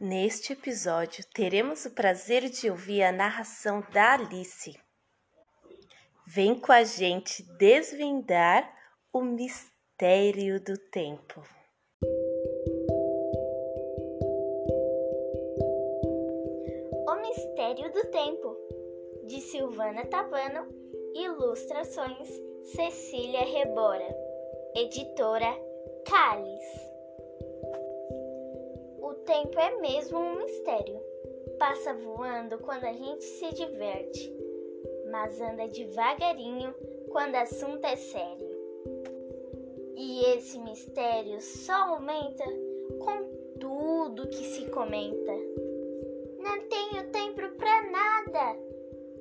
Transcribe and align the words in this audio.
Neste 0.00 0.52
episódio, 0.52 1.24
teremos 1.34 1.84
o 1.84 1.90
prazer 1.90 2.48
de 2.48 2.70
ouvir 2.70 3.02
a 3.02 3.10
narração 3.10 3.82
da 3.92 4.12
Alice. 4.12 4.78
Vem 6.24 6.54
com 6.54 6.70
a 6.70 6.84
gente 6.84 7.42
desvendar 7.58 8.72
o 9.12 9.22
mistério 9.22 10.60
do 10.60 10.78
tempo. 10.92 11.42
O 17.08 17.14
Mistério 17.16 17.92
do 17.92 18.04
Tempo, 18.12 18.56
de 19.26 19.40
Silvana 19.40 20.06
Tavano, 20.06 20.68
ilustrações 21.16 22.28
Cecília 22.76 23.44
Rebora, 23.44 24.16
editora 24.76 25.52
Cálice 26.06 26.97
tempo 29.28 29.60
é 29.60 29.78
mesmo 29.78 30.18
um 30.18 30.38
mistério. 30.38 30.98
Passa 31.58 31.92
voando 31.92 32.56
quando 32.60 32.84
a 32.84 32.92
gente 32.94 33.22
se 33.22 33.54
diverte, 33.54 34.32
mas 35.10 35.38
anda 35.38 35.68
devagarinho 35.68 36.74
quando 37.10 37.34
o 37.34 37.36
assunto 37.36 37.84
é 37.84 37.94
sério. 37.94 38.48
E 39.96 40.24
esse 40.34 40.58
mistério 40.58 41.42
só 41.42 41.74
aumenta 41.74 42.44
com 43.00 43.58
tudo 43.60 44.28
que 44.28 44.44
se 44.44 44.64
comenta. 44.70 45.32
Não 46.38 46.66
tenho 46.66 47.10
tempo 47.10 47.54
pra 47.58 47.82
nada, 47.82 48.58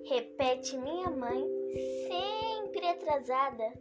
repete 0.05 0.77
minha 0.77 1.09
mãe, 1.09 1.45
sempre 2.07 2.87
atrasada. 2.87 3.73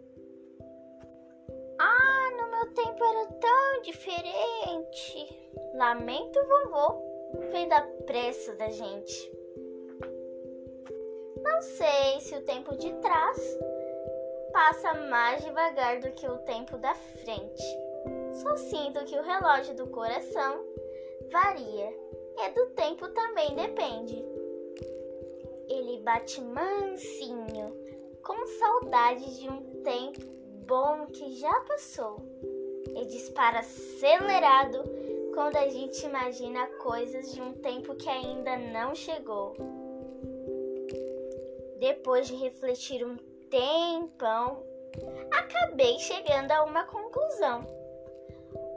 Ah, 1.79 2.30
no 2.37 2.46
meu 2.57 2.73
tempo 2.73 3.04
era 3.04 3.26
tão 3.32 3.82
diferente. 3.82 5.51
Lamento, 5.74 6.40
vovô, 6.46 7.02
da 7.68 7.82
pressa 8.07 8.54
da 8.54 8.71
gente. 8.71 9.30
Não 11.43 11.60
sei 11.60 12.21
se 12.21 12.34
o 12.34 12.45
tempo 12.45 12.74
de 12.77 12.95
trás 12.95 13.59
passa 14.52 14.95
mais 14.95 15.45
devagar 15.45 16.01
do 16.01 16.10
que 16.12 16.27
o 16.27 16.38
tempo 16.38 16.79
da 16.79 16.95
frente. 16.95 17.62
Só 18.32 18.57
sinto 18.57 19.04
que 19.04 19.18
o 19.18 19.23
relógio 19.23 19.74
do 19.74 19.88
coração 19.88 20.65
varia 21.30 21.95
e 22.38 22.51
do 22.54 22.71
tempo 22.71 23.07
também 23.09 23.54
depende. 23.54 24.24
Ele 25.68 26.01
bate 26.01 26.40
mansinho, 26.40 27.77
com 28.24 28.46
saudade 28.46 29.40
de 29.40 29.49
um 29.51 29.82
tempo 29.82 30.35
bom 30.66 31.06
que 31.06 31.32
já 31.36 31.60
passou. 31.60 32.16
E 32.95 33.04
dispara 33.06 33.60
acelerado 33.60 34.82
quando 35.34 35.56
a 35.56 35.68
gente 35.68 36.04
imagina 36.04 36.66
coisas 36.82 37.32
de 37.32 37.40
um 37.40 37.52
tempo 37.54 37.95
que 37.95 38.09
ainda 38.09 38.56
não 38.56 38.94
chegou. 38.94 39.54
Depois 41.78 42.26
de 42.26 42.34
refletir 42.34 43.04
um 43.04 43.16
tempão, 43.48 44.62
acabei 45.30 45.98
chegando 45.98 46.50
a 46.52 46.64
uma 46.64 46.84
conclusão. 46.84 47.66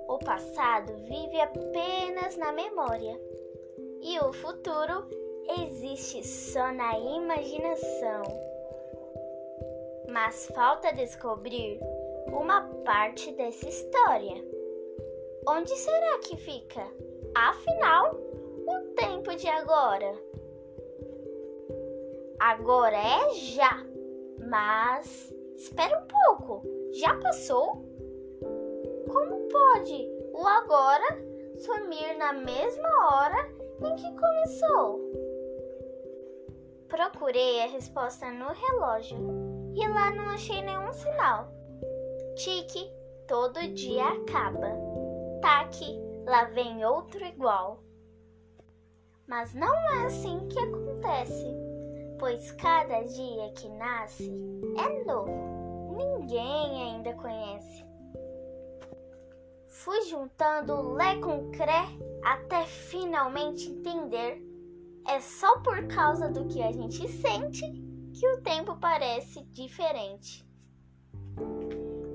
O 0.07 0.19
passado 0.19 0.93
vive 1.05 1.39
apenas 1.39 2.35
na 2.35 2.51
memória 2.51 3.19
e 4.01 4.19
o 4.19 4.33
futuro 4.33 5.07
existe 5.61 6.27
só 6.27 6.71
na 6.73 6.99
imaginação. 6.99 8.23
Mas 10.11 10.47
falta 10.55 10.91
descobrir 10.91 11.79
uma 12.31 12.61
parte 12.83 13.31
dessa 13.33 13.69
história. 13.69 14.43
Onde 15.47 15.69
será 15.75 16.17
que 16.19 16.35
fica? 16.35 16.81
Afinal, 17.35 18.15
o 18.67 18.79
tempo 18.95 19.35
de 19.35 19.47
agora. 19.47 20.13
Agora 22.39 22.95
é 22.95 23.33
já, 23.33 23.85
mas 24.49 25.31
espera 25.55 25.99
um 25.99 26.07
pouco, 26.07 26.63
já 26.93 27.15
passou? 27.19 27.85
Como 29.07 29.47
pode 29.47 30.09
o 30.33 30.47
agora 30.47 31.05
sumir 31.57 32.17
na 32.17 32.33
mesma 32.33 32.89
hora 33.11 33.49
em 33.83 33.95
que 33.95 34.19
começou? 34.19 34.99
Procurei 36.87 37.61
a 37.61 37.67
resposta 37.67 38.31
no 38.31 38.47
relógio 38.47 39.48
e 39.75 39.87
lá 39.87 40.11
não 40.11 40.29
achei 40.29 40.61
nenhum 40.61 40.91
sinal. 40.93 41.51
Tique, 42.35 42.91
todo 43.27 43.73
dia 43.73 44.07
acaba 44.07 44.89
taque, 45.41 45.99
lá 46.25 46.45
vem 46.45 46.85
outro 46.85 47.25
igual. 47.25 47.81
Mas 49.27 49.53
não 49.53 49.73
é 49.73 50.05
assim 50.05 50.47
que 50.47 50.59
acontece, 50.59 51.47
pois 52.17 52.51
cada 52.53 53.01
dia 53.03 53.51
que 53.53 53.69
nasce 53.69 54.31
é 54.77 55.05
novo, 55.05 55.95
ninguém 55.95 56.81
ainda 56.83 57.13
conhece. 57.13 57.85
Fui 59.67 60.01
juntando 60.03 60.93
Lé 60.93 61.15
com 61.17 61.51
Cré 61.51 61.85
até 62.23 62.65
finalmente 62.65 63.69
entender. 63.69 64.43
É 65.07 65.19
só 65.21 65.59
por 65.61 65.87
causa 65.87 66.29
do 66.29 66.45
que 66.47 66.61
a 66.61 66.71
gente 66.71 67.07
sente 67.07 67.65
que 68.13 68.27
o 68.27 68.41
tempo 68.41 68.75
parece 68.77 69.41
diferente. 69.45 70.45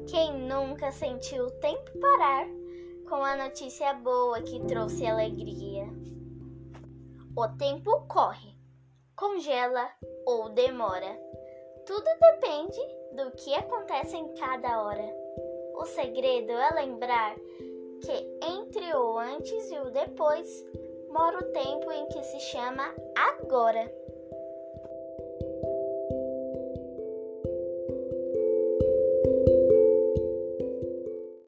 Quem 0.06 0.38
nunca 0.38 0.92
sentiu 0.92 1.46
o 1.46 1.50
tempo 1.50 1.98
parar 1.98 2.46
com 3.08 3.16
a 3.16 3.36
notícia 3.36 3.92
boa 3.94 4.40
que 4.42 4.60
trouxe 4.66 5.06
alegria. 5.06 5.86
O 7.36 7.48
tempo 7.56 8.06
corre, 8.06 8.54
congela 9.16 9.90
ou 10.26 10.50
demora. 10.50 11.18
Tudo 11.86 12.04
depende 12.20 12.80
do 13.16 13.30
que 13.32 13.54
acontece 13.54 14.16
em 14.16 14.34
cada 14.34 14.82
hora. 14.82 15.14
O 15.74 15.84
segredo 15.84 16.52
é 16.52 16.70
lembrar 16.74 17.34
que 18.00 18.38
entre 18.42 18.94
o 18.94 19.18
antes 19.18 19.70
e 19.70 19.78
o 19.78 19.90
depois 19.90 20.48
mora 21.10 21.38
o 21.38 21.52
tempo 21.52 21.90
em 21.90 22.06
que 22.08 22.22
se 22.22 22.40
chama 22.40 22.94
agora. 23.16 24.03